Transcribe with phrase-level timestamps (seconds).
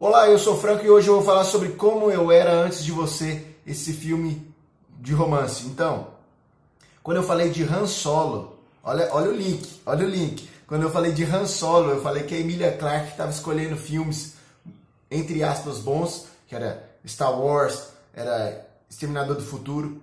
[0.00, 2.92] Olá, eu sou Franco e hoje eu vou falar sobre como eu era antes de
[2.92, 4.54] você, esse filme
[5.00, 5.66] de romance.
[5.66, 6.06] Então,
[7.02, 10.48] quando eu falei de Han Solo, olha, olha o link, olha o link.
[10.68, 14.34] Quando eu falei de Han Solo, eu falei que a Emilia Clarke estava escolhendo filmes,
[15.10, 20.00] entre aspas, bons, que era Star Wars, era Exterminador do Futuro,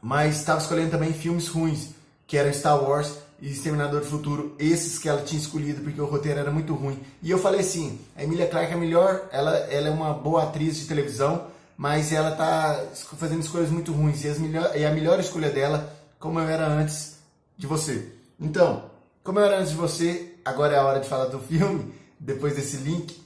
[0.00, 1.90] mas estava escolhendo também filmes ruins,
[2.26, 6.06] que era Star Wars e Exterminador do Futuro, esses que ela tinha escolhido porque o
[6.06, 6.98] roteiro era muito ruim.
[7.22, 10.76] E eu falei assim, a Emilia Clarke é melhor, ela, ela é uma boa atriz
[10.76, 12.84] de televisão, mas ela tá
[13.18, 14.24] fazendo escolhas muito ruins.
[14.24, 17.18] E, as melhor, e a melhor escolha dela, como eu era antes
[17.56, 18.12] de você.
[18.38, 18.90] Então,
[19.22, 22.54] como eu era antes de você, agora é a hora de falar do filme, depois
[22.54, 23.22] desse link.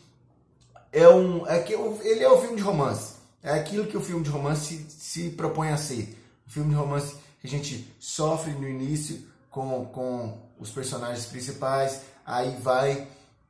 [0.91, 3.15] É um, é que ele é um filme de romance.
[3.43, 6.17] É aquilo que o filme de romance se, se propõe a ser.
[6.47, 9.23] Um filme de romance que a gente sofre no início,
[9.59, 13.09] com, com os personagens principais, aí vai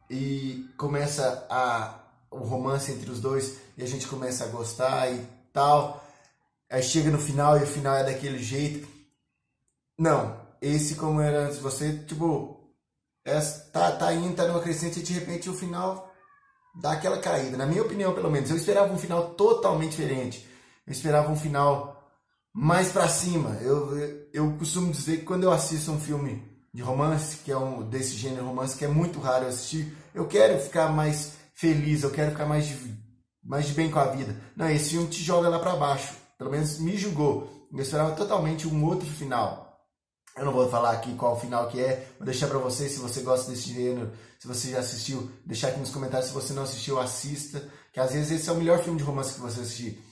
[0.09, 5.27] e começa a, o romance entre os dois e a gente começa a gostar e
[5.53, 6.03] tal.
[6.71, 8.89] Aí chega no final e o final é daquele jeito.
[9.99, 12.59] Não, esse como era antes, você, tipo,
[13.25, 13.39] é,
[13.71, 16.11] tá, tá indo, tá numa crescente e de repente o final
[16.75, 17.57] dá aquela caída.
[17.59, 18.49] Na minha opinião, pelo menos.
[18.49, 20.49] Eu esperava um final totalmente diferente.
[20.87, 21.98] Eu esperava um final
[22.59, 23.57] mais para cima.
[23.61, 23.97] Eu,
[24.33, 26.43] eu costumo dizer que quando eu assisto um filme
[26.75, 30.27] de romance, que é um desse gênero romance, que é muito raro eu assistir, eu
[30.27, 32.77] quero ficar mais feliz, eu quero ficar mais de,
[33.45, 34.37] mais de bem com a vida.
[34.57, 36.17] Não, esse filme te joga lá para baixo.
[36.37, 37.69] Pelo menos me julgou.
[37.73, 39.79] Eu esperava totalmente um outro final.
[40.37, 43.21] Eu não vou falar aqui qual final que é, vou deixar para você se você
[43.21, 46.99] gosta desse gênero, se você já assistiu, deixar aqui nos comentários se você não assistiu,
[46.99, 50.08] assista, que às vezes esse é o melhor filme de romance que você assistir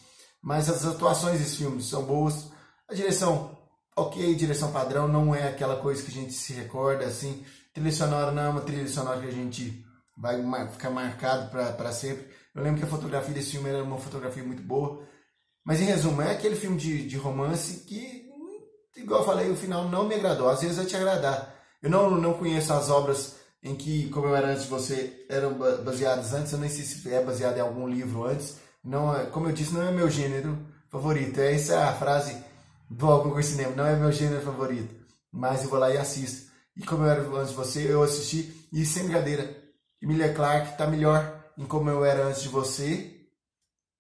[0.46, 2.52] mas as atuações desse filme são boas.
[2.88, 3.58] A direção,
[3.96, 7.44] ok, direção padrão, não é aquela coisa que a gente se recorda, assim.
[7.74, 9.84] Trilha sonora não é uma trilha sonora que a gente
[10.16, 12.28] vai ficar marcado para sempre.
[12.54, 15.02] Eu lembro que a fotografia desse filme era uma fotografia muito boa.
[15.64, 18.30] Mas em resumo, é aquele filme de, de romance que,
[18.96, 20.48] igual eu falei, o final não me agradou.
[20.48, 21.56] Às vezes vai te agradar.
[21.82, 25.54] Eu não, não conheço as obras em que, como eu era antes de você, eram
[25.54, 26.52] baseadas antes.
[26.52, 28.64] Eu nem sei se é baseado em algum livro antes.
[28.86, 30.56] Não é, como eu disse, não é meu gênero
[30.88, 31.40] favorito.
[31.40, 32.40] É essa a frase
[32.88, 34.94] do algum com cinema, não é meu gênero favorito.
[35.32, 36.52] Mas eu vou lá e assisto.
[36.76, 39.56] E como eu era antes de você, eu assisti e sem brincadeira,
[40.00, 43.26] Emilia Clarke está melhor em como eu era antes de você.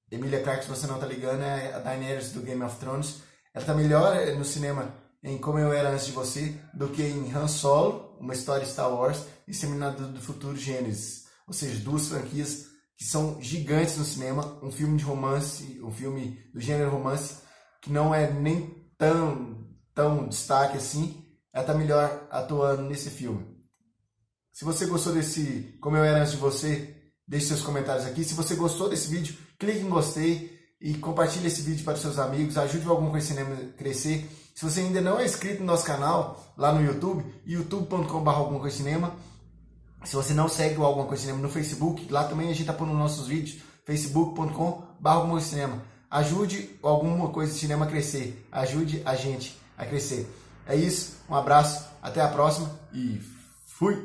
[0.08, 3.22] Emilia Clarke, se você não tá ligando, é a Daenerys do Game of Thrones.
[3.52, 7.34] Ela está melhor no cinema em Como Eu Era Antes de Você do que em
[7.34, 11.24] Han Solo, uma história Star Wars e Seminado do Futuro Gênesis.
[11.44, 16.38] Ou seja, duas franquias que são gigantes no cinema, um filme de romance, um filme
[16.52, 17.42] do gênero romance,
[17.82, 23.46] que não é nem tão, tão destaque assim, ela tá melhor atuando nesse filme.
[24.52, 26.96] Se você gostou desse Como Eu Era Antes de Você,
[27.28, 28.24] deixe seus comentários aqui.
[28.24, 32.56] Se você gostou desse vídeo, clique em gostei e compartilhe esse vídeo para seus amigos,
[32.56, 34.26] ajude o Algum Coisa Cinema a crescer.
[34.54, 38.30] Se você ainda não é inscrito no nosso canal, lá no YouTube, youtube.com.br
[40.04, 42.72] se você não segue o Alguma Coisa Cinema no Facebook, lá também a gente está
[42.72, 45.82] pondo nossos vídeos, facebook.com.br Cinema.
[46.10, 50.30] Ajude Alguma Coisa Cinema a crescer, ajude a gente a crescer.
[50.66, 53.20] É isso, um abraço, até a próxima e